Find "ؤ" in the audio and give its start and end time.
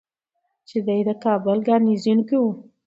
2.45-2.47